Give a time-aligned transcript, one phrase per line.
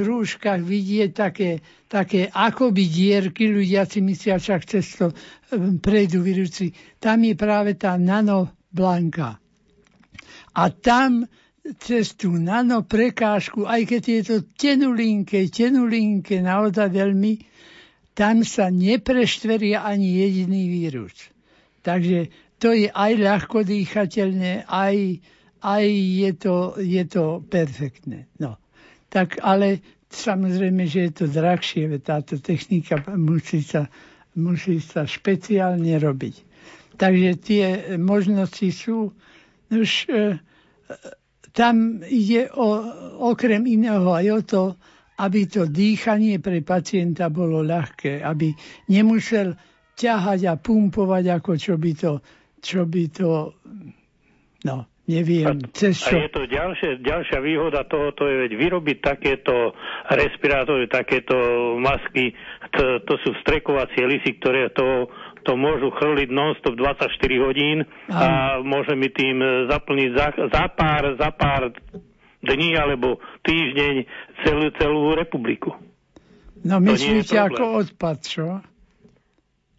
[0.00, 6.72] rúškach vidieť také, také akoby dierky, ľudia si myslia, však cez to um, prejdú vírusy.
[6.96, 9.42] Tam je práve tá nanoblanka.
[10.52, 11.28] A tam
[11.78, 17.32] cez tú nanoprekážku, aj keď je to tenulinké, tenulinké, naozaj veľmi,
[18.12, 21.14] tam sa nepreštveria ani jediný vírus.
[21.82, 22.30] Takže
[22.62, 24.96] to je aj ľahko dýchateľné, aj,
[25.66, 28.30] aj je, to, je to perfektné.
[28.38, 28.61] No.
[29.12, 33.92] Tak ale samozrejme, že je to drahšie, táto technika musí sa,
[34.40, 36.34] musí sa špeciálne robiť.
[36.96, 37.64] Takže tie
[38.00, 39.12] možnosti sú,
[39.68, 40.40] už e,
[41.52, 42.68] tam ide o,
[43.28, 44.62] okrem iného aj o to,
[45.20, 48.52] aby to dýchanie pre pacienta bolo ľahké, aby
[48.88, 49.52] nemusel
[49.92, 52.12] ťahať a pumpovať, ako čo by to,
[52.64, 53.52] čo by to
[54.64, 54.76] no,
[55.08, 56.14] neviem, a, cez čo...
[56.14, 59.74] A je to ďalšia, ďalšia výhoda tohoto je veď vyrobiť takéto
[60.10, 61.36] respirátory, takéto
[61.78, 62.34] masky,
[62.74, 65.10] to, to sú strekovacie lisy, ktoré to
[65.42, 71.30] to môžu chrliť non-stop 24 hodín a môže mi tým zaplniť za, za, pár, za
[71.34, 71.74] pár
[72.42, 73.94] dní alebo týždeň
[74.46, 75.74] celú, celú republiku.
[76.62, 78.62] No myslíte ako odpad, čo?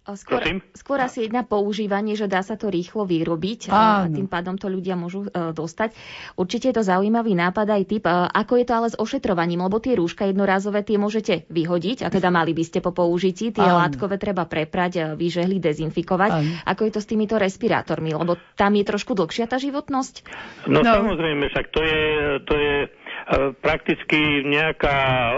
[0.04, 0.44] Skôr,
[0.76, 4.12] skôr asi na používanie, že dá sa to rýchlo vyrobiť Áno.
[4.12, 5.96] a tým pádom to ľudia môžu uh, dostať.
[6.36, 8.04] Určite je to zaujímavý nápad aj typ.
[8.04, 12.12] Uh, ako je to ale s ošetrovaním, lebo tie rúška jednorázové tie môžete vyhodiť a
[12.12, 13.56] teda mali by ste po použití.
[13.56, 13.80] Tie Áno.
[13.80, 16.32] látkové treba preprať, uh, vyžehliť, dezinfikovať.
[16.36, 16.52] Áno.
[16.68, 20.28] Ako je to s týmito respirátormi, lebo tam je trošku dlhšia tá životnosť?
[20.68, 21.00] No, no.
[21.00, 22.04] samozrejme, však to je,
[22.44, 22.76] to je
[23.64, 24.98] prakticky nejaká,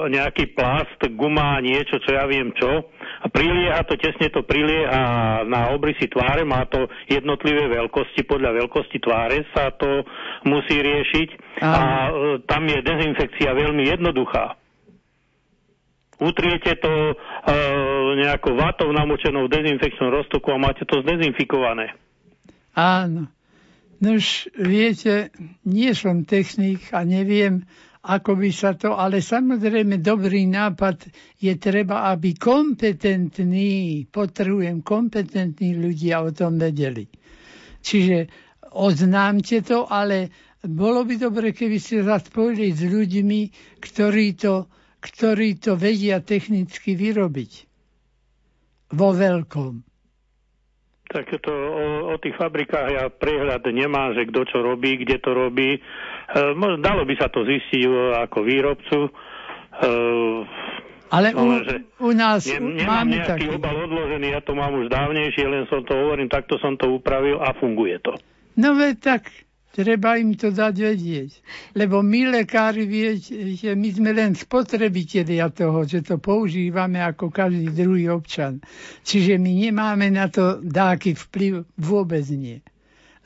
[0.09, 5.73] nejaký plast, guma, niečo, čo ja viem čo a prilieha to, tesne to prilieha na
[5.73, 10.05] obrysy tváre, má to jednotlivé veľkosti, podľa veľkosti tváre sa to
[10.45, 11.30] musí riešiť
[11.61, 12.11] a, a e,
[12.45, 14.53] tam je dezinfekcia veľmi jednoduchá.
[16.22, 17.16] Utriete to e,
[18.23, 21.97] nejakou vatou namočenou dezinfekčnou roztoku a máte to zdezinfikované.
[22.77, 23.34] Áno.
[24.04, 25.32] No už viete,
[25.64, 27.64] nie som technik a neviem,
[28.06, 31.10] ako by sa to, ale samozrejme dobrý nápad
[31.42, 37.10] je treba, aby kompetentní, potrebujem kompetentní ľudia o tom vedeli.
[37.82, 38.30] Čiže
[38.78, 40.30] oznámte to, ale
[40.62, 43.42] bolo by dobre, keby ste sa spojili s ľuďmi,
[43.82, 44.70] ktorí to,
[45.02, 47.52] ktorí to vedia technicky vyrobiť.
[48.94, 49.95] Vo veľkom.
[51.05, 55.32] Tak to o, o tých fabrikách ja prehľad nemám, že kto čo robí, kde to
[55.38, 55.77] robí.
[55.77, 55.80] E,
[56.82, 57.86] dalo by sa to zistiť
[58.26, 58.99] ako výrobcu.
[59.05, 59.11] E,
[61.14, 61.45] ale u,
[62.02, 63.55] u nás ne, nemám máme nejaký taký.
[63.55, 67.38] obal odložený, ja to mám už dávnejšie, len som to hovorím, takto som to upravil
[67.38, 68.17] a funguje to.
[68.58, 69.21] No veď tak
[69.75, 71.31] Treba im to dať vedieť.
[71.75, 77.75] Lebo my lekári viete, že my sme len spotrebitelia toho, že to používame ako každý
[77.75, 78.64] druhý občan.
[79.03, 82.64] Čiže my nemáme na to dáky vplyv, vôbec nie.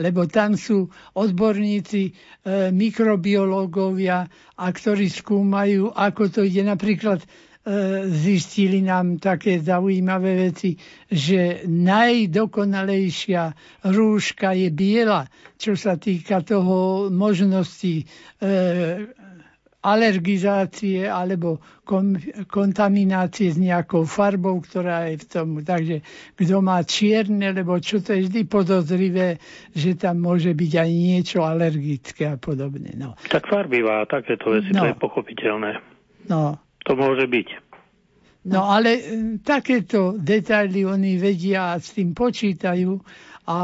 [0.01, 2.11] Lebo tam sú odborníci, e,
[2.73, 4.25] mikrobiológovia,
[4.57, 6.65] a ktorí skúmajú, ako to ide.
[6.65, 7.21] Napríklad
[8.09, 10.73] zistili nám také zaujímavé veci,
[11.05, 13.53] že najdokonalejšia
[13.93, 18.03] rúška je biela, čo sa týka toho možnosti e,
[19.79, 22.19] alergizácie alebo kom,
[22.51, 25.47] kontaminácie s nejakou farbou, ktorá je v tom.
[25.63, 26.03] Takže
[26.35, 29.39] kto má čierne, lebo čo to je vždy podozrivé,
[29.71, 32.91] že tam môže byť aj niečo alergické a podobne.
[32.99, 33.15] No.
[33.31, 34.83] Tak farbivá, takéto veci, no.
[34.83, 35.71] to je pochopiteľné.
[36.27, 36.68] No.
[36.89, 37.47] To môže byť.
[38.49, 39.01] No ale e,
[39.45, 42.97] takéto detaily oni vedia a s tým počítajú
[43.45, 43.57] a,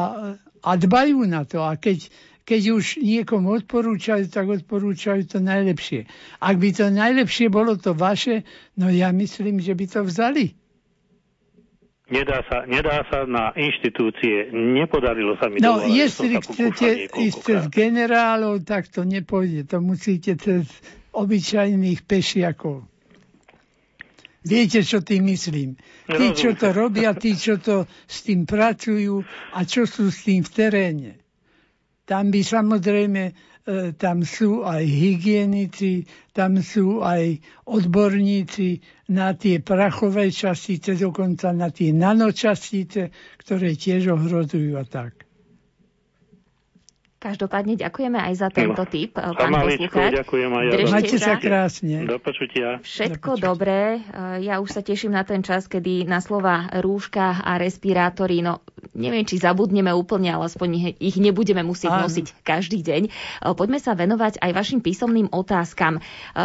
[0.61, 1.65] a dbajú na to.
[1.65, 2.11] A keď,
[2.45, 6.05] keď už niekomu odporúčajú, tak odporúčajú to najlepšie.
[6.37, 8.45] Ak by to najlepšie bolo to vaše,
[8.77, 10.53] no ja myslím, že by to vzali.
[12.05, 18.61] Nedá sa, nedá sa na inštitúcie, nepodarilo sa mi No, jestli chcete ísť cez generálov,
[18.61, 19.65] tak to nepôjde.
[19.73, 20.69] To musíte cez
[21.17, 22.85] obyčajných pešiakov.
[24.45, 25.73] Viete, čo tým myslím.
[26.05, 29.25] Tí, čo to robia, tí, čo to s tým pracujú
[29.57, 31.11] a čo sú s tým v teréne.
[32.05, 33.33] Tam by samozrejme, e,
[33.97, 41.89] tam sú aj hygienici, tam sú aj odborníci na tie prachové častice, dokonca na tie
[41.89, 43.09] nanočastice,
[43.41, 45.24] ktoré tiež ohrozujú a tak.
[47.25, 48.89] Každopádne ďakujeme aj za tento no.
[48.89, 50.13] tip, pán poslucháč.
[50.13, 50.73] Ďakujem aj ja.
[50.93, 52.05] Majte sa krásne.
[52.05, 52.77] Do počutia.
[52.85, 53.97] Všetko Do dobré.
[54.45, 58.61] Ja už sa teším na ten čas, kedy na slova rúška a respirátory, no
[58.93, 62.05] neviem, či zabudneme úplne, ale aspoň ich nebudeme musieť Áno.
[62.07, 63.01] nosiť každý deň.
[63.05, 63.09] E,
[63.53, 65.99] poďme sa venovať aj vašim písomným otázkam.
[65.99, 66.01] E,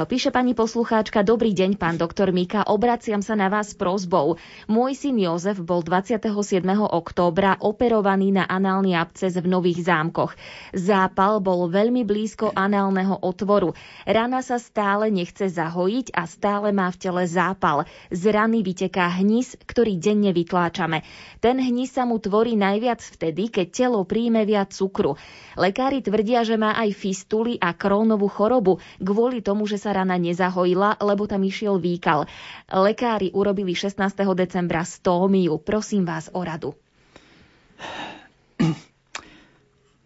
[0.08, 4.40] píše pani poslucháčka, dobrý deň, pán doktor Mika, obraciam sa na vás s prozbou.
[4.66, 6.32] Môj syn Jozef bol 27.
[6.74, 10.34] októbra operovaný na análny abces v Nových zámkoch.
[10.70, 13.74] Zápal bol veľmi blízko análneho otvoru.
[14.06, 17.84] Rana sa stále nechce zahojiť a stále má v tele zápal.
[18.14, 21.02] Z rany vyteká hnis, ktorý denne vytláčame.
[21.42, 25.18] Ten hnis sa mu tvorí najviac vtedy, keď telo príjme viac cukru.
[25.58, 31.02] Lekári tvrdia, že má aj fistuly a krónovú chorobu kvôli tomu, že sa rana nezahojila,
[31.02, 32.30] lebo tam išiel výkal.
[32.70, 33.98] Lekári urobili 16.
[34.38, 35.58] decembra stómiu.
[35.58, 36.76] Prosím vás o radu.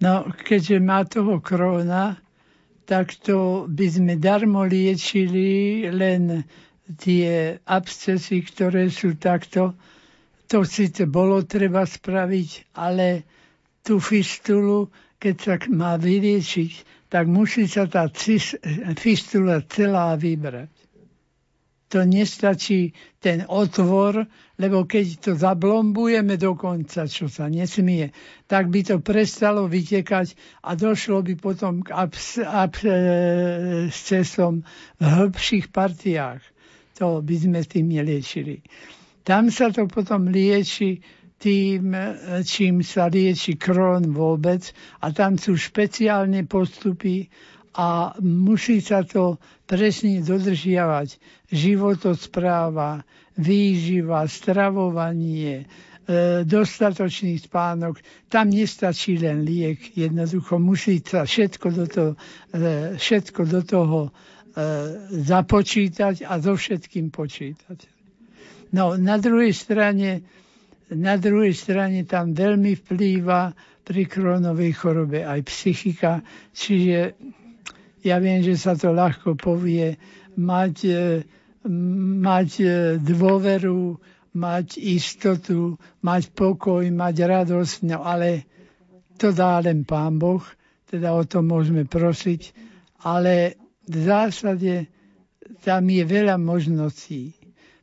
[0.04, 2.20] No, keďže má toho króna,
[2.84, 6.44] tak to by sme darmo liečili len
[7.00, 9.72] tie abscesy, ktoré sú takto
[10.54, 13.24] to síce bolo treba spraviť, ale
[13.80, 16.72] tú fistulu, keď sa má vyriešiť,
[17.08, 18.06] tak musí sa tá
[18.94, 20.70] fistula celá vybrať.
[21.94, 22.90] To nestačí
[23.22, 24.26] ten otvor,
[24.58, 28.10] lebo keď to zablombujeme dokonca, čo sa nesmie,
[28.50, 30.34] tak by to prestalo vytekať
[30.66, 31.94] a došlo by potom k
[32.42, 34.66] abscesom
[34.98, 36.42] v hĺbších partiách.
[36.98, 38.66] To by sme tým neliečili.
[39.22, 40.98] Tam sa to potom lieči
[41.38, 41.94] tým,
[42.42, 44.66] čím sa lieči krón vôbec
[44.98, 47.30] a tam sú špeciálne postupy
[47.74, 49.36] a musí sa to
[49.66, 51.18] presne dodržiavať.
[51.50, 53.02] Životospráva,
[53.34, 55.66] výživa, stravovanie, e,
[56.46, 57.98] dostatočný spánok.
[58.30, 62.12] Tam nestačí len liek, jednoducho musí sa všetko do toho,
[62.54, 64.10] e, všetko do toho e,
[65.10, 67.90] započítať a so všetkým počítať.
[68.70, 70.22] No na druhej strane,
[70.94, 73.54] na druhej strane tam veľmi vplýva
[73.84, 77.14] pri krónovej chorobe aj psychika, čiže
[78.04, 79.96] ja viem, že sa to ľahko povie,
[80.36, 81.24] mať, e,
[82.20, 82.66] mať e,
[83.00, 83.96] dôveru,
[84.36, 88.44] mať istotu, mať pokoj, mať radosť, no ale
[89.16, 90.44] to dá len Pán Boh,
[90.90, 92.52] teda o to môžeme prosiť,
[93.06, 93.56] ale
[93.88, 94.90] v zásade
[95.64, 97.32] tam je veľa možností.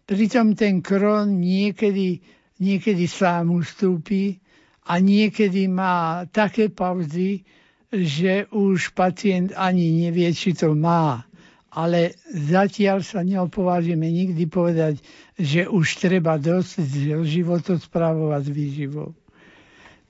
[0.06, 2.20] Pritom ten krón niekedy,
[2.60, 4.38] niekedy sám ustúpi
[4.86, 7.48] a niekedy má také pauzy,
[7.92, 11.28] že už pacient ani nevie, či to má.
[11.72, 15.00] Ale zatiaľ sa neopovážime nikdy povedať,
[15.40, 16.84] že už treba dosť
[17.24, 19.16] životosprávovať výživou.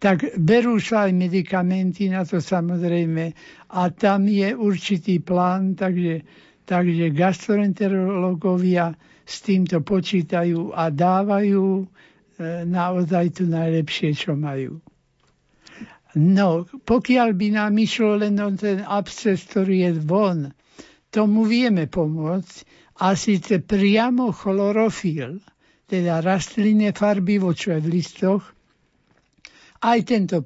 [0.02, 3.38] Tak berú sa aj medikamenty na to samozrejme
[3.70, 6.26] a tam je určitý plán, takže,
[6.66, 11.86] takže gastroenterológovia s týmto počítajú a dávajú e,
[12.66, 14.82] naozaj to najlepšie, čo majú.
[16.20, 20.52] No, pokiaľ by nám išlo len o ten absces, ktorý je von,
[21.08, 22.56] tomu vieme pomôcť
[23.00, 25.40] a síce priamo chlorofil,
[25.88, 28.44] teda rastlinné farbivo, čo v listoch,
[29.82, 30.46] aj tento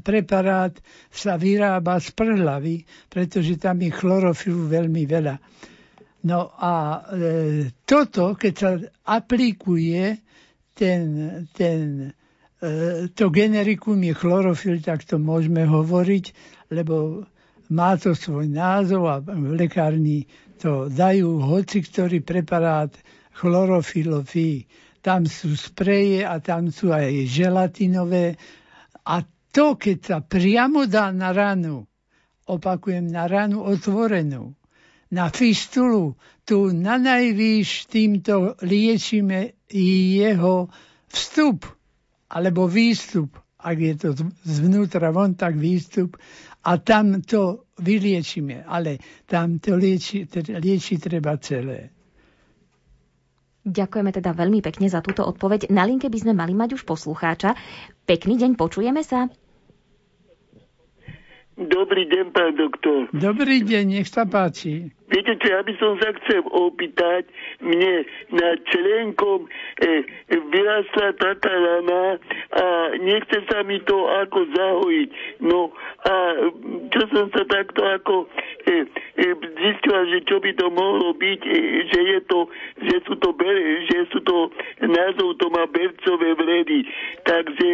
[0.00, 0.72] preparát
[1.12, 2.76] sa vyrába z prhlavy,
[3.12, 5.36] pretože tam je chlorofilu veľmi veľa.
[6.24, 7.00] No a e,
[7.84, 10.16] toto, keď sa aplikuje
[10.72, 11.02] ten,
[11.52, 12.08] ten,
[13.16, 16.24] to generikum je chlorofil, tak to môžeme hovoriť,
[16.68, 17.24] lebo
[17.72, 20.28] má to svoj názov a v lekárni
[20.60, 22.92] to dajú hoci ktorý preparát
[23.40, 24.68] chlorofilový.
[25.00, 28.36] Tam sú spreje a tam sú aj želatinové.
[29.08, 31.88] A to, keď sa priamo dá na ranu,
[32.44, 34.52] opakujem, na ranu otvorenú,
[35.08, 40.68] na fistulu, tu na najvýš týmto liečíme jeho
[41.08, 41.79] vstup
[42.30, 43.34] alebo výstup.
[43.60, 46.16] Ak je to zvnútra von, tak výstup.
[46.64, 48.64] A tam to vyliečíme.
[48.64, 48.96] Ale
[49.28, 50.24] tam to lieči,
[50.56, 51.92] lieči treba celé.
[53.60, 55.68] Ďakujeme teda veľmi pekne za túto odpoveď.
[55.68, 57.52] Na linke by sme mali mať už poslucháča.
[58.08, 59.28] Pekný deň, počujeme sa.
[61.60, 63.12] Dobrý deň, pán doktor.
[63.12, 64.96] Dobrý deň, nech sa páči.
[65.10, 67.26] Viete čo, ja by som sa chcel opýtať,
[67.58, 69.50] mne na členkom
[69.82, 72.22] e, vyrastla taká rana
[72.54, 72.64] a
[73.02, 75.10] nechce sa mi to ako zahojiť.
[75.42, 75.74] No
[76.06, 76.14] a
[76.94, 78.30] čo som sa takto ako
[78.70, 78.86] e,
[79.18, 81.58] e, zistila, že čo by to mohlo byť, e,
[81.90, 82.40] že je to,
[82.78, 83.56] že sú to, ber,
[83.90, 86.86] že sú to, názov to má bercové vredy.
[87.26, 87.70] Takže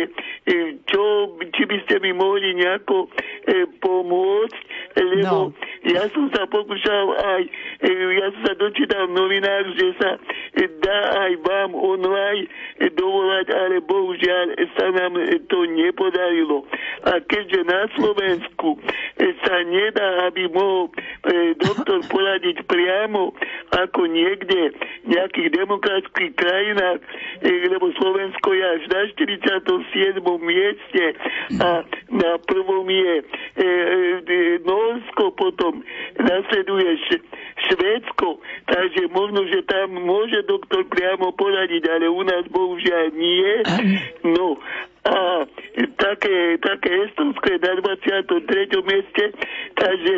[0.49, 3.13] e, čo, či by ste mi mohli nejako
[3.45, 4.61] e, pomôcť,
[5.05, 5.55] lebo no.
[5.85, 7.45] ja som sa pokúšal aj,
[7.83, 10.11] e, ja sa dočítal v novinách, že sa
[10.57, 12.49] dá aj vám online
[12.97, 14.47] dovolať, ale bohužiaľ
[14.77, 15.21] sa nám
[15.53, 16.65] to nepodarilo.
[17.05, 18.81] A keďže na Slovensku
[19.17, 20.89] sa nedá, aby mohol
[21.61, 23.37] doktor poradiť priamo
[23.77, 24.73] ako niekde
[25.05, 27.01] v nejakých demokratických krajinách,
[27.45, 30.25] lebo Slovensko je až na 47.
[30.41, 31.05] mieste
[31.61, 33.15] a na prvom je
[34.65, 35.85] Norsko, potom
[36.17, 36.91] nasleduje
[37.57, 43.51] Švédsko, takže možno, že tam môže doktor priamo poradiť, ale u nás bohužiaľ nie.
[44.37, 44.61] No
[45.07, 45.47] a
[45.97, 48.45] také, také Estonsko je na 23.
[48.85, 49.25] mieste,
[49.79, 50.15] takže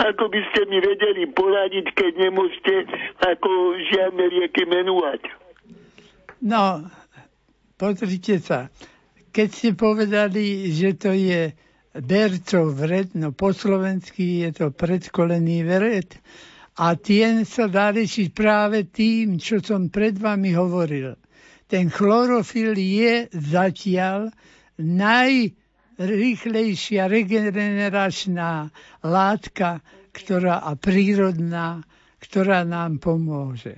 [0.00, 2.74] ako by ste mi vedeli poradiť, keď nemôžete
[3.20, 3.50] ako
[3.94, 5.20] žiadne rieky menovať.
[6.40, 6.88] No,
[7.76, 8.72] pozrite sa.
[9.30, 11.54] Keď ste povedali, že to je
[11.94, 16.16] bercov vred, no po slovensky je to predkolený vred,
[16.80, 21.12] a tien sa dá riešiť práve tým, čo som pred vami hovoril.
[21.68, 24.32] Ten chlorofil je zatiaľ
[24.80, 28.72] najrýchlejšia regeneračná
[29.04, 31.84] látka, ktorá a prírodná,
[32.16, 33.76] ktorá nám pomôže.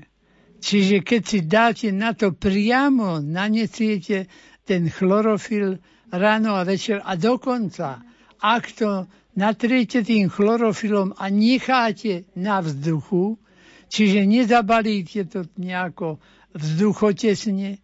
[0.63, 4.31] Čiže keď si dáte na to priamo, nanesiete
[4.63, 5.83] ten chlorofil
[6.15, 7.99] ráno a večer a dokonca,
[8.39, 13.39] ak to natriete tým chlorofilom a necháte na vzduchu,
[13.89, 16.21] čiže nezabalíte to nejako
[16.53, 17.81] vzduchotesne,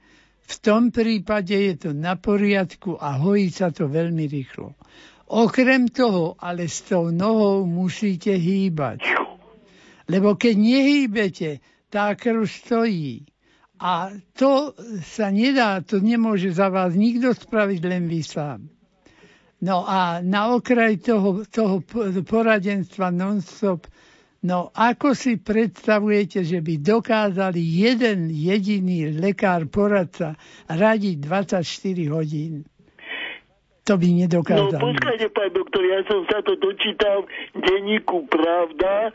[0.48, 4.72] v tom prípade je to na poriadku a hojí sa to veľmi rýchlo.
[5.28, 9.04] Okrem toho, ale s tou nohou musíte hýbať.
[10.08, 11.60] Lebo keď nehýbete,
[11.92, 13.28] tá krv stojí.
[13.76, 14.72] A to
[15.04, 18.72] sa nedá, to nemôže za vás nikto spraviť, len vy sám.
[19.58, 21.82] No a na okraj toho, toho
[22.22, 23.90] poradenstva non-stop,
[24.46, 30.38] no ako si predstavujete, že by dokázali jeden jediný lekár, poradca
[30.70, 31.66] radiť 24
[32.14, 32.62] hodín?
[33.90, 34.78] To by nedokázali.
[34.78, 39.10] No počkajte, pán doktor, ja som sa to dočítal v denníku Pravda,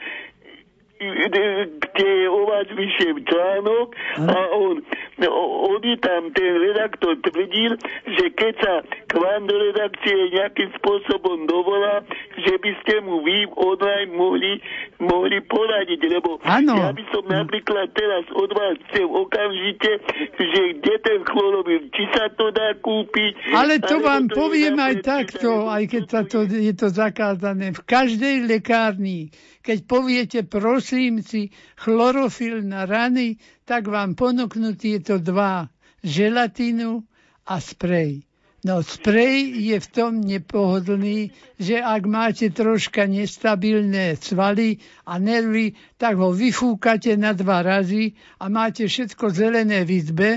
[0.97, 3.88] kde je o vás vyššie článok
[4.23, 4.75] a on,
[5.22, 5.29] no,
[5.70, 7.77] on je tam, ten redaktor tvrdil,
[8.08, 12.01] že keď sa k vám do redakcie nejakým spôsobom dovolá,
[12.39, 14.53] že by ste mu vy online mohli,
[14.98, 16.74] mohli poradiť, lebo ano.
[16.79, 19.91] ja by som napríklad teraz od vás chcel okamžite,
[20.39, 23.53] že kde ten chlorobil, či sa to dá kúpiť.
[23.53, 27.74] Ale to vám to poviem aj takto, aj keď sa to, je to zakázané.
[27.74, 29.29] V každej lekárni
[29.63, 35.72] keď poviete, prosím si, chlorofil na rany, tak vám ponúknú tieto dva,
[36.03, 37.03] želatínu
[37.48, 38.27] a sprej.
[38.63, 46.15] No sprej je v tom nepohodlný, že ak máte troška nestabilné svaly a nervy, tak
[46.15, 50.29] ho vyfúkate na dva razy a máte všetko zelené v izbe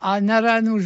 [0.00, 0.84] a na ránu e,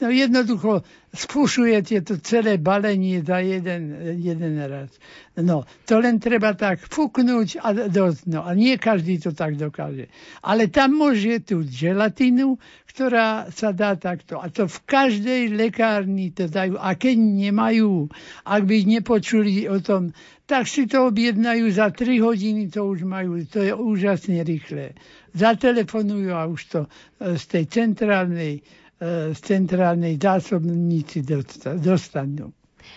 [0.00, 0.82] no jednoducho
[1.16, 4.92] spušujete to celé balenie za jeden, jeden raz.
[5.36, 8.20] No, to len treba tak fúknuť a dosť.
[8.28, 10.12] No, a nie každý to tak dokáže.
[10.44, 14.40] Ale tam môže tu želatínu, ktorá sa dá takto.
[14.40, 16.80] A to v každej lekárni to dajú.
[16.80, 18.08] A keď nemajú,
[18.44, 23.40] ak by nepočuli o tom, tak si to objednajú za 3 hodiny, to už majú.
[23.50, 24.96] To je úžasne rýchle
[25.36, 26.88] zatelefonujú a už to e,
[27.36, 28.62] z tej centrálnej, e,
[29.36, 31.20] z centrálnej zásobníci
[31.78, 32.56] dostanú.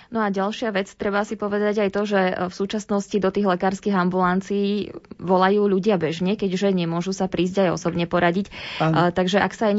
[0.10, 3.94] No a ďalšia vec, treba si povedať aj to, že v súčasnosti do tých lekárskych
[3.94, 8.50] ambulancií volajú ľudia bežne, keďže nemôžu sa prísť aj osobne poradiť.
[8.82, 9.10] Ano.
[9.10, 9.76] Takže ak sa aj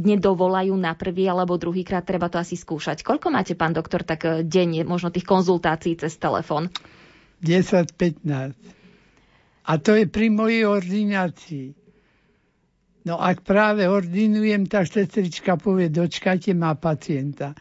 [0.00, 3.04] nedovolajú na prvý alebo druhý krát, treba to asi skúšať.
[3.04, 6.68] Koľko máte, pán doktor, tak e, denne, možno tých konzultácií cez telefón?
[7.44, 8.56] 10-15.
[9.64, 11.83] A to je pri mojej ordinácii.
[13.04, 17.52] No ak práve ordinujem, tak sestrička povie, dočkajte má pacienta.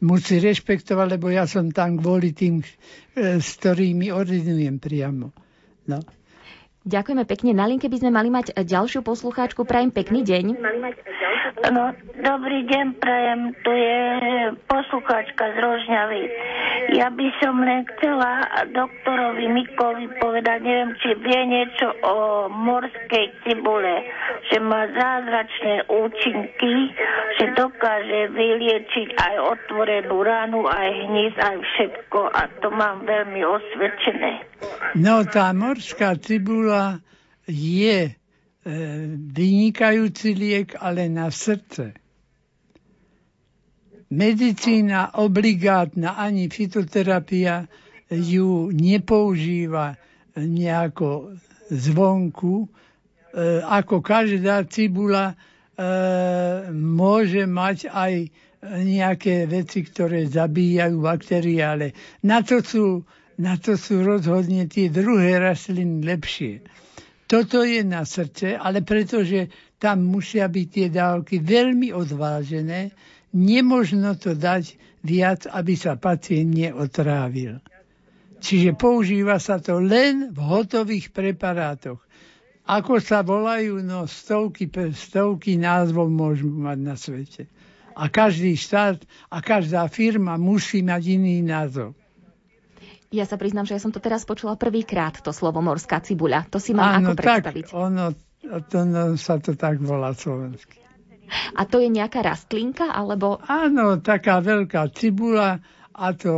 [0.00, 2.64] Musí rešpektovať, lebo ja som tam kvôli tým, e,
[3.38, 5.36] s ktorými ordinujem priamo.
[5.86, 6.00] No.
[6.86, 7.50] Ďakujeme pekne.
[7.52, 9.66] Na linke by sme mali mať ďalšiu poslucháčku.
[9.66, 10.44] Prajem pekný deň.
[11.56, 11.88] No,
[12.20, 13.56] dobrý deň, prajem.
[13.64, 14.00] Tu je
[14.68, 16.22] poslucháčka z Rožňavy.
[17.00, 18.44] Ja by som len chcela
[18.76, 24.04] doktorovi Mikovi povedať, neviem, či vie niečo o morskej cibule,
[24.52, 26.92] že má zázračné účinky,
[27.40, 34.44] že dokáže vyliečiť aj otvorenú ránu, aj hníz, aj všetko a to mám veľmi osvedčené.
[35.00, 37.00] No, tá morská cibula
[37.48, 38.12] je
[39.30, 41.94] vynikajúci liek, ale na srdce
[44.10, 47.66] medicína obligátna ani fitoterapia
[48.10, 49.98] ju nepoužíva
[50.36, 51.34] nejako
[51.70, 52.70] zvonku,
[53.66, 55.36] ako každá cibula e,
[56.72, 58.14] môže mať aj
[58.86, 61.92] nejaké veci, ktoré zabíjajú baktérie, ale
[62.24, 63.04] na to sú,
[63.36, 66.64] na to sú rozhodne tie druhé rastliny lepšie.
[67.26, 69.50] Toto je na srdce, ale pretože
[69.82, 72.94] tam musia byť tie dávky veľmi odvážené,
[73.34, 77.58] nemožno to dať viac, aby sa pacient neotrávil.
[78.38, 81.98] Čiže používa sa to len v hotových preparátoch.
[82.66, 87.42] Ako sa volajú, no stovky, stovky názvov môžu mať na svete.
[87.96, 91.94] A každý štát a každá firma musí mať iný názov.
[93.14, 96.50] Ja sa priznám, že ja som to teraz počula prvýkrát, to slovo morská cibuľa.
[96.50, 97.64] To si mám Áno, ako predstaviť.
[97.70, 98.04] Tak, ono,
[98.66, 100.82] to, no, sa to tak volá slovensky.
[101.58, 103.42] A to je nejaká rastlinka, alebo...
[103.46, 105.58] Áno, taká veľká cibula
[105.96, 106.34] a to,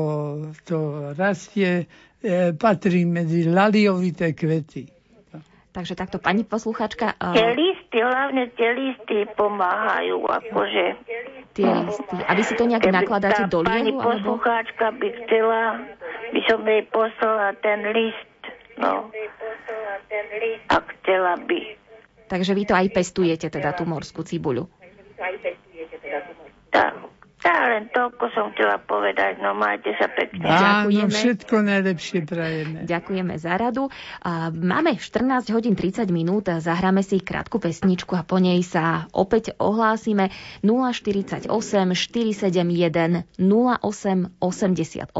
[0.65, 1.85] to rastie,
[2.23, 4.99] e, patrí medzi laliovité kvety.
[5.69, 7.21] Takže takto pani posluchačka...
[7.21, 7.37] Uh...
[7.37, 10.85] Tie listy, hlavne tie listy pomáhajú, akože...
[11.53, 12.17] Tie listy.
[12.25, 14.03] A vy si to nejak Keby nakladáte do Pani alebo...
[14.03, 15.63] poslucháčka by chcela,
[16.33, 18.41] by som jej poslala ten list,
[18.79, 19.11] no.
[20.69, 21.61] A chcela by.
[22.29, 24.69] Takže vy to aj pestujete, teda tú morskú cibuľu.
[26.69, 26.93] Tak.
[27.39, 30.43] Tá, len toľko som chcela povedať, no majte sa pekne.
[30.43, 32.83] Áno, všetko najlepšie prajeme.
[32.83, 33.89] Ďakujeme za radu.
[34.53, 40.35] Máme 14 hodín 30 minút, zahráme si krátku pesničku a po nej sa opäť ohlásime
[40.67, 45.15] 048 471 08 88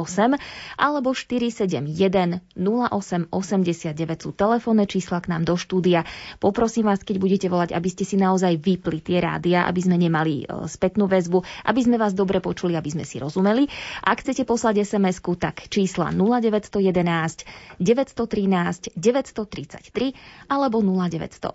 [0.79, 6.03] alebo 471 08 89 sú telefónne čísla k nám do štúdia.
[6.43, 10.45] Poprosím vás, keď budete volať, aby ste si naozaj vypli tie rádia, aby sme nemali
[10.45, 13.69] e, spätnú väzbu, aby sme vás vás dobre počuli, aby sme si rozumeli.
[14.01, 17.45] Ak chcete poslať sms tak čísla 0911
[17.77, 21.53] 913 933 alebo 0908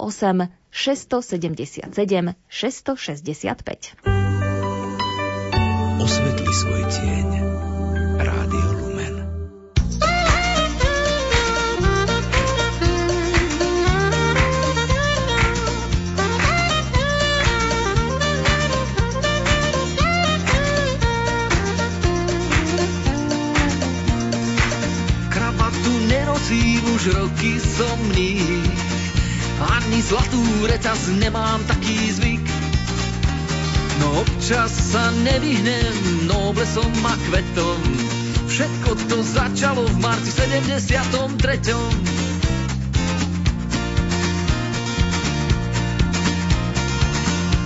[0.69, 1.89] 677
[2.45, 3.97] 665.
[6.03, 7.42] Osvetli svoj tieň.
[26.93, 28.37] Už roky somný.
[29.65, 32.45] Ani zlatú reťaz nemám taký zvyk.
[33.97, 37.81] No občas sa nevyhnem noblesom a kvetom.
[38.45, 41.73] Všetko to začalo v marci 73.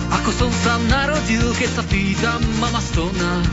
[0.08, 3.44] Ako som sa narodil, keď sa pýtam mama stona.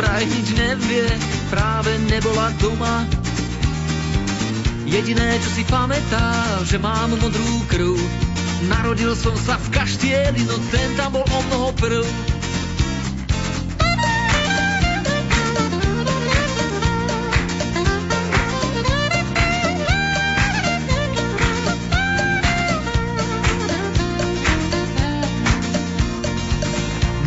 [0.00, 1.10] Vraj nič nevie,
[1.52, 3.27] práve nebola doma.
[4.88, 7.92] Jediné, čo si pamätá, že mám modrú krv.
[8.72, 12.04] Narodil som sa v kaštieli, no ten tam bol o mnoho prv.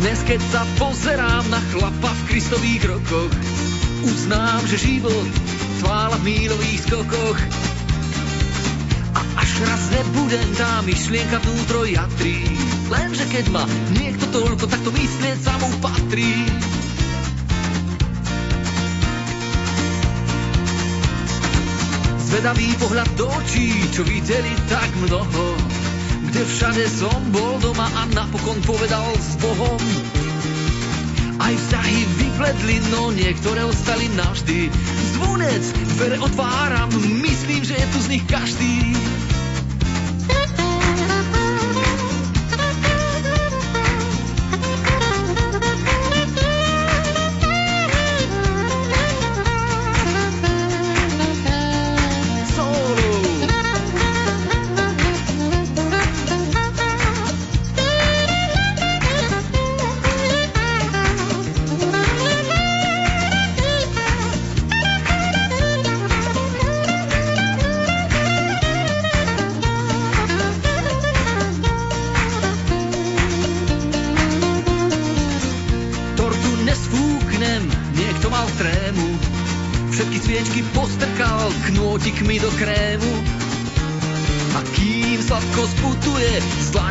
[0.02, 3.30] Dnes, keď sa pozerám na chlapa v kristových rokoch,
[4.02, 5.51] uznám, že život
[5.82, 7.38] tvála v mílových skokoch.
[9.12, 12.46] A až raz nebude tá myšlienka vnútro jatrí,
[12.86, 13.66] lenže keď má
[13.98, 16.46] niekto toľko, tak to myslieť sa mu patrí.
[22.32, 25.46] Zvedavý pohľad do očí, čo videli tak mnoho,
[26.30, 29.82] kde všade som bol doma a napokon povedal s Bohom,
[31.42, 34.70] aj vzťahy vypledli, no niektoré ostali navždy.
[35.18, 35.64] Zvonec,
[35.98, 36.88] dvere otváram,
[37.20, 38.71] myslím, že je tu z nich každý.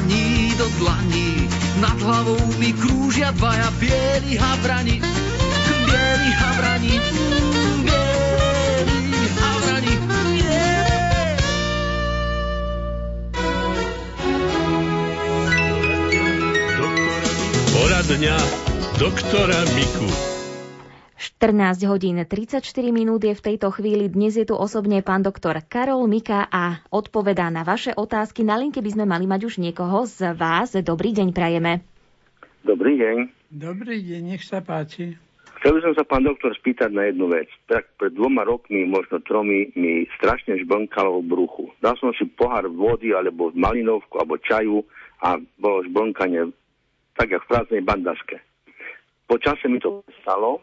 [0.01, 5.01] dlaní do dlaní, nad hlavou mi krúžia dvaja bieli havrani,
[5.85, 6.95] bieli havrani,
[7.85, 9.95] bieli havrani.
[17.71, 18.37] Poradňa
[18.97, 20.30] doktora Miku.
[21.41, 22.61] 14 hodín 34
[22.93, 24.13] minút je v tejto chvíli.
[24.13, 28.45] Dnes je tu osobne pán doktor Karol Mika a odpovedá na vaše otázky.
[28.45, 30.77] Na linke by sme mali mať už niekoho z vás.
[30.77, 31.81] Dobrý deň prajeme.
[32.61, 33.17] Dobrý deň.
[33.57, 35.17] Dobrý deň, nech sa páči.
[35.57, 37.49] Chcel by som sa, pán doktor, spýtať na jednu vec.
[37.65, 41.73] Tak pred dvoma rokmi, možno tromi, mi strašne žblnkalo v bruchu.
[41.81, 44.85] Dal som si pohár vody, alebo malinovku, alebo čaju
[45.25, 46.53] a bolo žblnkanie
[47.17, 48.37] tak, jak v prázdnej bandaske.
[49.25, 50.61] Po čase mi to stalo,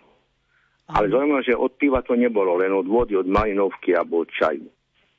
[0.89, 4.65] ale zaujímavé, že od piva to nebolo, len od vody, od malinovky alebo od čaju.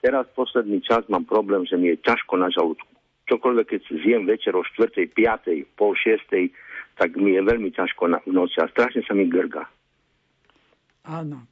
[0.02, 2.90] Teraz posledný čas mám problém, že mi je ťažko na žalúdku.
[3.30, 6.50] Čokoľvek, keď zjem večer o 4., 5., pol 6.,
[6.98, 9.70] tak mi je veľmi ťažko na, v noci a strašne sa mi grga.
[11.06, 11.46] Áno.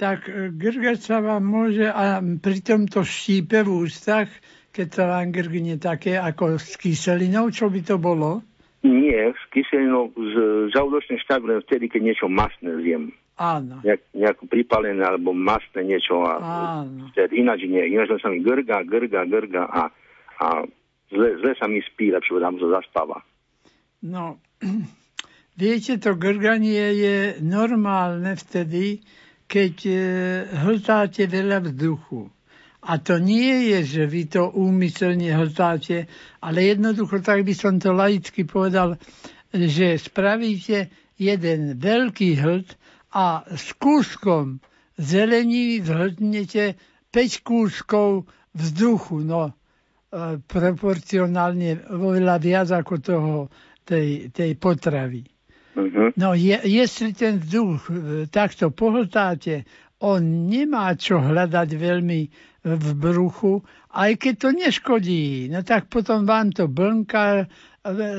[0.00, 4.32] Tak e, grgať sa vám môže a pri tomto štípe v ústach,
[4.72, 8.40] keď sa vám grgne také ako s kyselinou, čo by to bolo?
[8.82, 10.34] Nie, s kyselinou, z
[10.74, 13.14] žalúdočným štáb len vtedy, keď niečo masné zjem.
[13.40, 13.80] Áno.
[13.80, 16.20] Nejak, nejakú pripalené alebo masné niečo.
[16.22, 16.32] A,
[16.84, 17.08] Áno.
[17.16, 17.80] Vtedy, ináč nie.
[17.88, 19.82] Ináč sa mi grga, grga, grga a,
[20.42, 20.46] a
[21.08, 23.24] zle, zle sa mi spí, lepšie tam to zaspáva.
[24.04, 24.36] No,
[25.60, 29.00] viete, to grganie je normálne vtedy,
[29.48, 29.96] keď e,
[30.64, 32.28] hltáte veľa vzduchu.
[32.82, 36.10] A to nie je, že vy to úmyselne hltáte,
[36.42, 38.98] ale jednoducho, tak by som to laicky povedal,
[39.54, 42.81] že spravíte jeden veľký hlt
[43.12, 44.60] a s kúskom
[44.96, 46.76] zelení zhltnete
[47.12, 48.24] 5 kúskov
[48.56, 49.52] vzduchu, no e,
[50.40, 53.34] proporcionálne oveľa viac ako toho
[53.84, 55.28] tej, tej potravy.
[55.72, 56.12] Uh-huh.
[56.16, 57.92] No je, jestli ten vzduch e,
[58.28, 59.64] takto pohltáte,
[60.02, 62.20] on nemá čo hľadať veľmi
[62.62, 67.46] v bruchu, aj keď to neškodí, no tak potom vám to blnká,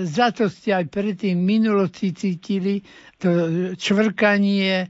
[0.03, 2.83] za to ste aj predtým minulosti cítili,
[3.15, 3.29] to
[3.79, 4.87] čvrkanie, e,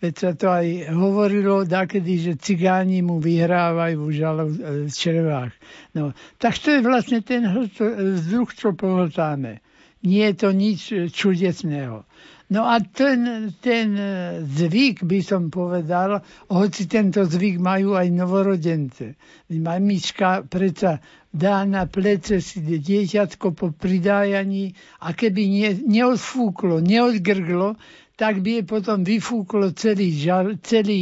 [0.00, 5.52] veď sa to aj hovorilo dakedy, že cigáni mu vyhrávajú v žalo v črevách.
[5.92, 9.60] No, tak to je vlastne ten vzduch, čo pohltáme.
[10.02, 10.80] Nie je to nič
[11.10, 12.06] čudesného.
[12.48, 13.92] No a ten, ten
[14.40, 19.20] zvyk, by som povedal, hoci tento zvyk majú aj novorodence.
[19.52, 24.72] Mamička predsa dá na plece si dieťatko po pridájaní
[25.04, 27.76] a keby ne, neodfúklo, neodgrglo,
[28.16, 30.10] tak by je potom vyfúklo celý
[30.64, 31.00] celý,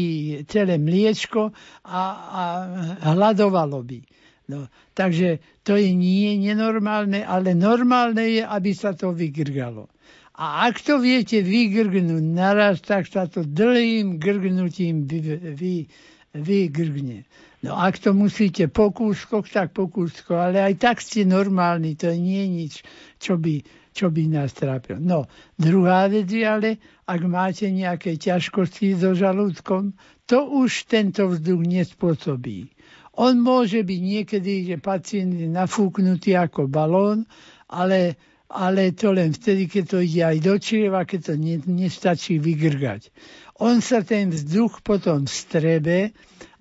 [0.51, 1.55] celé mliečko
[1.87, 2.43] a, a
[3.15, 3.99] hľadovalo by.
[4.47, 9.91] No, takže to je nie nenormálne, ale normálne je, aby sa to vygrgalo.
[10.37, 15.19] A ak to viete vygrgnúť naraz, tak sa to dlhým grgnutím vy,
[15.57, 15.75] vy,
[16.37, 17.25] vygrgne.
[17.65, 22.13] No ak to musíte po kúskoch, tak po kúskoch, ale aj tak ste normálni, to
[22.13, 22.75] nie je nič,
[23.17, 23.65] čo by,
[23.97, 25.01] čo by nás trápilo.
[25.01, 25.25] No,
[25.57, 26.79] druhá vec je ale,
[27.09, 29.97] ak máte nejaké ťažkosti so žalúdkom,
[30.29, 32.76] to už tento vzduch nespôsobí.
[33.17, 37.25] On môže byť niekedy, že pacient je nafúknutý ako balón,
[37.73, 38.21] ale,
[38.53, 43.09] ale to len vtedy, keď to ide aj do čieva, keď to ne, nestačí vygrgať.
[43.57, 46.13] On sa ten vzduch potom strebe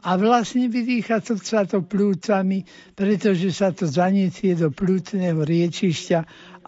[0.05, 2.63] a vlastne vydýcha to sa to plúcami,
[2.95, 6.19] pretože sa to zaniesie do plúcneho riečišťa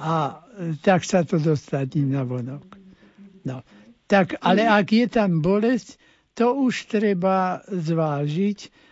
[0.04, 0.34] a e,
[0.84, 2.66] tak sa to dostane na vonok.
[3.48, 3.64] No.
[4.08, 5.96] Tak, ale ak je tam bolesť,
[6.36, 8.87] to už treba zvážiť,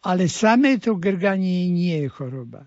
[0.00, 2.64] ale samé to grganie nie je choroba.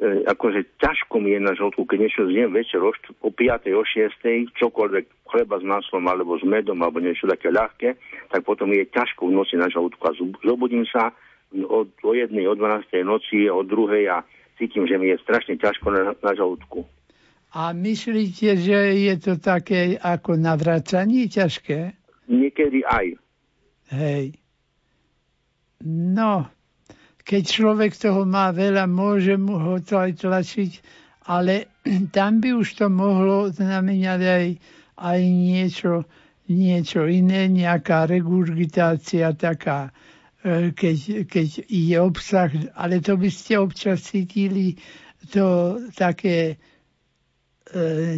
[0.00, 3.70] E, akože ťažko mi je na žltku, keď niečo zjem večer o, o 5.
[3.76, 4.56] o 6.
[4.58, 7.96] čokoľvek chleba s maslom alebo s medom alebo niečo také ľahké,
[8.32, 11.14] tak potom je ťažko v noci na žalúdku a zobudím sa
[11.54, 12.90] od, o jednej, o 12.
[13.06, 14.26] noci, o druhej a
[14.58, 16.82] cítim, že mi je strašne ťažko na, na žalúdku.
[17.54, 21.94] A myslíte, že je to také ako navracanie ťažké?
[22.26, 23.14] Niekedy aj.
[23.94, 24.43] Hej.
[25.82, 26.46] No,
[27.24, 30.72] keď človek toho má veľa, môže mu ho to aj tlačiť,
[31.26, 31.72] ale
[32.16, 34.46] tam by už to mohlo znamenať aj,
[35.00, 35.92] aj niečo,
[36.52, 39.88] niečo iné, nejaká regurgitácia taká,
[40.44, 44.76] e, keď, keď je obsah, ale to by ste občas cítili
[45.32, 46.56] to také e,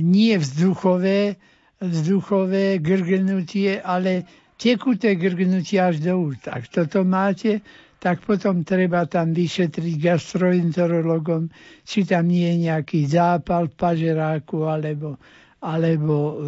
[0.03, 1.39] nie vzduchové,
[1.79, 6.49] vzduchové grgnutie, ale tekuté grgnutie až do úst.
[6.49, 7.61] Ak toto máte,
[8.01, 11.49] tak potom treba tam vyšetriť gastroenterologom,
[11.85, 15.17] či tam nie je nejaký zápal v pažeráku alebo,
[15.65, 16.41] alebo,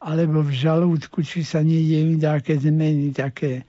[0.00, 3.64] alebo v žalúdku, či sa nedejú nejaké zmeny také.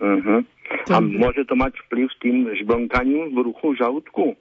[0.00, 0.40] Uh-huh.
[0.88, 0.90] To...
[0.96, 4.34] A môže to mať vplyv s tým žblnkaním v ruchu žalúdku?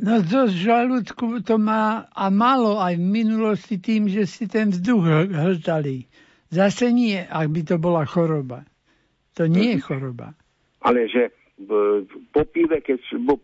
[0.00, 5.04] No to žalúdku to má a malo aj v minulosti tým, že si ten vzduch
[5.30, 6.08] hltali.
[6.52, 8.68] Zase nie, ak by to bola choroba.
[9.40, 10.36] To nie je choroba.
[10.84, 11.32] Ale že
[12.28, 13.40] po pive, keď bo,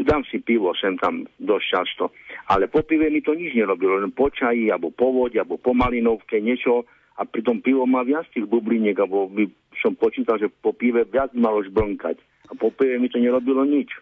[0.00, 2.04] dám si pivo sem tam dosť často,
[2.48, 5.76] ale po pive mi to nič nerobilo, len po čaji, alebo po vode, alebo po
[5.76, 6.88] malinovke, niečo,
[7.20, 9.44] a pri tom pivo má viac tých bubliniek, alebo by
[9.76, 12.16] som počítal, že po pive viac malo žblnkať.
[12.50, 13.92] A po pive mi to nerobilo nič.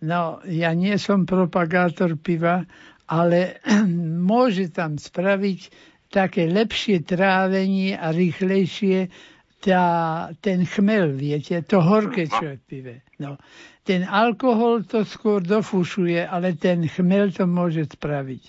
[0.00, 2.64] No, ja nie som propagátor piva,
[3.10, 3.58] ale
[4.30, 9.08] môže tam spraviť také lepšie trávenie a rýchlejšie
[9.60, 9.84] tá,
[10.40, 12.94] ten chmel, viete, to horké, čo je pive.
[13.20, 13.36] No,
[13.84, 18.42] ten alkohol to skôr dofušuje, ale ten chmel to môže spraviť.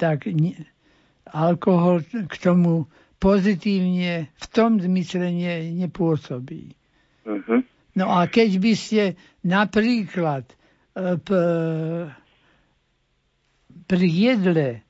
[0.00, 0.56] Tak nie,
[1.30, 2.88] alkohol k tomu
[3.22, 6.74] pozitívne v tom zmysle ne, nepôsobí.
[7.22, 7.62] Uh-huh.
[7.94, 9.02] No a keď by ste
[9.44, 10.48] napríklad
[13.86, 14.80] pri jedle,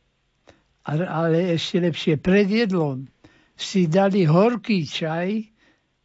[0.87, 3.07] ale ešte lepšie pred jedlom,
[3.55, 5.47] si dali horký čaj,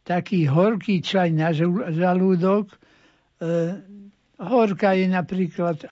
[0.06, 1.50] taký horký čaj na
[1.90, 2.70] žalúdok.
[2.70, 2.78] E,
[4.38, 5.82] horká je napríklad